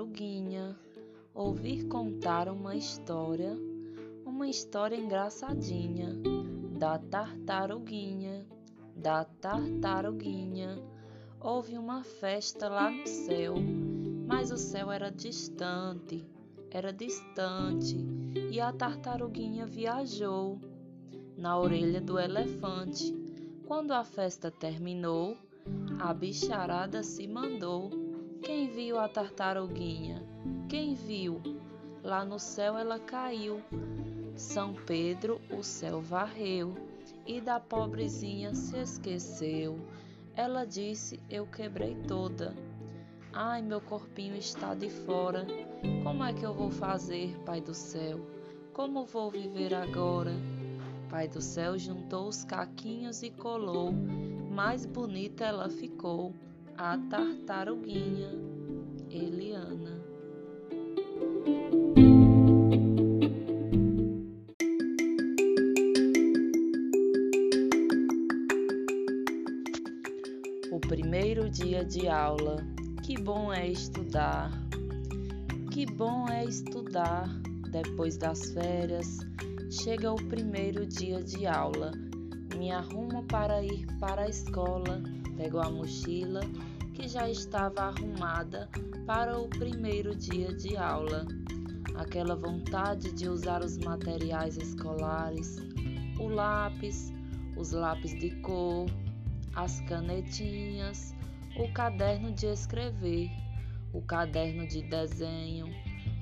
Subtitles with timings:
[0.00, 0.76] tartaruguinha.
[1.34, 3.54] Ouvir contar uma história,
[4.24, 6.16] uma história engraçadinha
[6.78, 8.46] da tartaruguinha,
[8.96, 10.78] da tartaruguinha.
[11.38, 13.54] Houve uma festa lá no céu,
[14.26, 16.26] mas o céu era distante,
[16.70, 17.96] era distante,
[18.50, 20.58] e a tartaruguinha viajou
[21.36, 23.14] na orelha do elefante.
[23.66, 25.36] Quando a festa terminou,
[25.98, 28.09] a bicharada se mandou.
[28.42, 30.22] Quem viu a tartaruguinha?
[30.68, 31.40] Quem viu?
[32.02, 33.62] Lá no céu ela caiu.
[34.34, 36.74] São Pedro o céu varreu
[37.26, 39.78] e da pobrezinha se esqueceu.
[40.34, 42.54] Ela disse: Eu quebrei toda.
[43.32, 45.46] Ai, meu corpinho está de fora.
[46.02, 48.20] Como é que eu vou fazer, Pai do céu?
[48.72, 50.32] Como vou viver agora?
[51.08, 53.92] Pai do céu juntou os caquinhos e colou
[54.50, 56.34] mais bonita ela ficou,
[56.82, 58.30] a tartaruguinha
[59.10, 60.00] Eliana.
[70.72, 72.56] O primeiro dia de aula.
[73.02, 74.50] Que bom é estudar.
[75.70, 77.28] Que bom é estudar.
[77.70, 79.18] Depois das férias,
[79.70, 81.92] chega o primeiro dia de aula
[82.56, 85.02] me arrumo para ir para a escola,
[85.34, 86.42] pego a mochila
[87.00, 88.68] que já estava arrumada
[89.06, 91.26] para o primeiro dia de aula.
[91.96, 95.56] Aquela vontade de usar os materiais escolares,
[96.18, 97.10] o lápis,
[97.56, 98.84] os lápis de cor,
[99.54, 101.14] as canetinhas,
[101.56, 103.30] o caderno de escrever,
[103.94, 105.74] o caderno de desenho,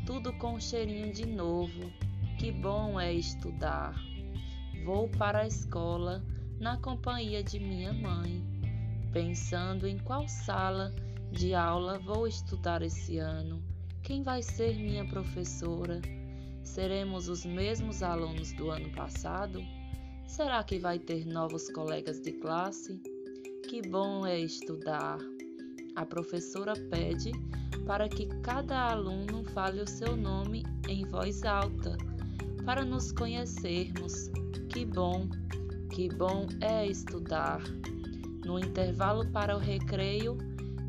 [0.06, 1.90] tudo com cheirinho de novo.
[2.38, 3.96] Que bom é estudar!
[4.84, 6.22] Vou para a escola
[6.60, 8.57] na companhia de minha mãe,
[9.12, 10.94] pensando em qual sala
[11.30, 13.62] de aula vou estudar esse ano.
[14.02, 16.00] Quem vai ser minha professora?
[16.62, 19.62] Seremos os mesmos alunos do ano passado?
[20.26, 23.00] Será que vai ter novos colegas de classe?
[23.68, 25.18] Que bom é estudar!
[25.96, 27.32] A professora pede
[27.86, 31.96] para que cada aluno fale o seu nome em voz alta,
[32.64, 34.30] para nos conhecermos.
[34.68, 35.28] Que bom,
[35.90, 37.62] que bom é estudar.
[38.48, 40.38] No intervalo para o recreio,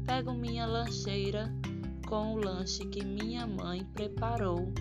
[0.05, 1.53] pego minha lancheira
[2.07, 4.71] com o lanche que minha mãe preparou.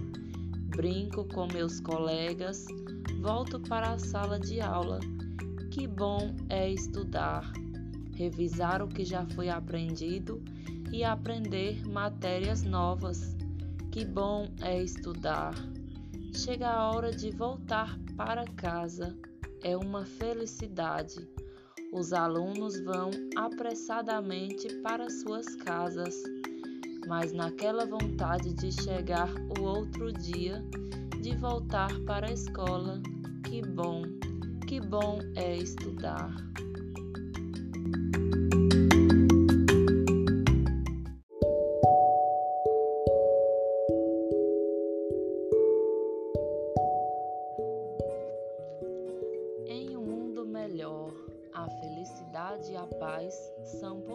[0.76, 2.66] Brinco com meus colegas,
[3.20, 5.00] volto para a sala de aula.
[5.72, 7.52] Que bom é estudar,
[8.14, 10.40] revisar o que já foi aprendido
[10.92, 13.36] e aprender matérias novas.
[13.90, 15.52] Que bom é estudar.
[16.32, 19.18] Chega a hora de voltar para casa.
[19.64, 21.28] É uma felicidade.
[21.90, 26.14] Os alunos vão apressadamente para suas casas,
[27.06, 29.28] mas naquela vontade de chegar
[29.58, 30.62] o outro dia,
[31.22, 33.00] de voltar para a escola,
[33.48, 34.02] que bom,
[34.66, 36.30] que bom é estudar.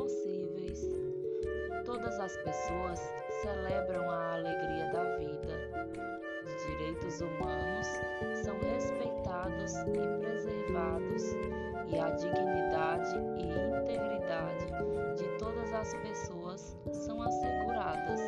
[0.03, 0.89] Possíveis.
[1.85, 2.99] Todas as pessoas
[3.41, 5.87] celebram a alegria da vida.
[6.45, 7.87] Os direitos humanos
[8.43, 11.23] são respeitados e preservados,
[11.87, 14.65] e a dignidade e integridade
[15.15, 18.19] de todas as pessoas são asseguradas.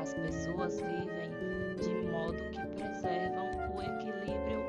[0.00, 1.30] As pessoas vivem
[1.76, 4.67] de modo que preservam o equilíbrio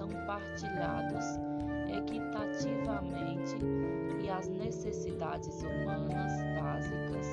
[0.00, 1.38] são partilhados
[1.94, 3.56] equitativamente
[4.22, 7.26] e as necessidades humanas básicas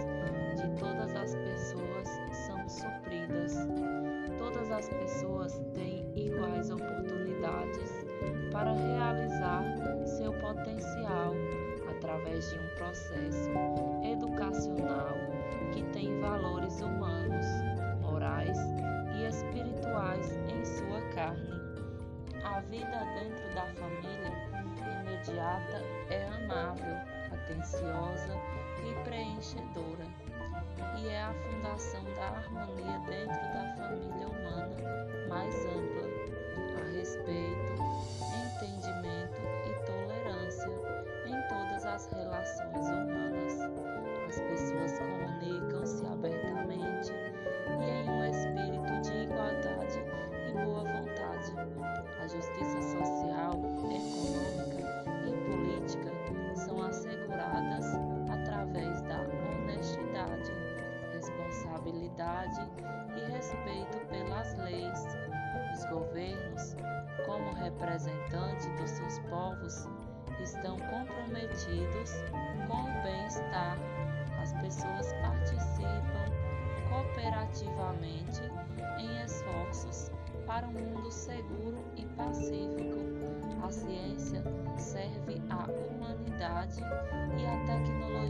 [0.57, 2.07] de todas as pessoas
[2.45, 3.55] são supridas.
[4.37, 8.05] Todas as pessoas têm iguais oportunidades
[8.51, 9.63] para realizar
[10.05, 11.33] seu potencial
[11.89, 13.49] através de um processo
[14.03, 15.15] educacional
[15.71, 16.66] que tem valores
[25.37, 26.95] imediata é amável,
[27.31, 28.33] atenciosa
[28.83, 30.07] e preenchedora,
[30.97, 34.75] e é a fundação da harmonia dentro da família humana
[35.29, 36.07] mais ampla,
[36.81, 37.83] a respeito,
[38.33, 40.97] entendimento e tolerância
[41.93, 43.59] as relações humanas.
[44.27, 49.99] As pessoas comunicam-se abertamente e em um espírito de igualdade
[50.47, 51.53] e boa vontade.
[52.19, 53.53] A justiça social,
[53.85, 54.56] econômica
[62.19, 65.05] e respeito pelas leis.
[65.73, 66.75] Os governos,
[67.27, 69.87] como representantes dos seus povos,
[70.41, 72.11] estão comprometidos
[72.67, 73.77] com o bem-estar.
[74.41, 76.25] As pessoas participam
[76.89, 78.41] cooperativamente
[78.97, 80.11] em esforços
[80.47, 82.97] para um mundo seguro e pacífico.
[83.63, 84.43] A ciência
[84.77, 88.26] serve à humanidade e a tecnologia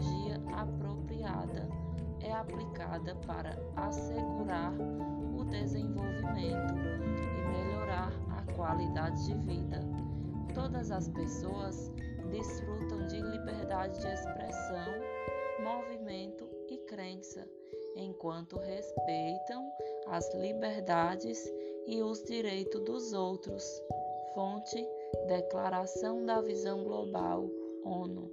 [2.40, 4.72] aplicada para assegurar
[5.36, 6.74] o desenvolvimento
[7.36, 9.80] e melhorar a qualidade de vida.
[10.54, 11.92] Todas as pessoas
[12.30, 14.86] desfrutam de liberdade de expressão,
[15.62, 17.48] movimento e crença,
[17.96, 19.68] enquanto respeitam
[20.06, 21.52] as liberdades
[21.86, 23.82] e os direitos dos outros.
[24.34, 24.86] Fonte:
[25.26, 27.48] Declaração da Visão Global,
[27.84, 28.30] ONU.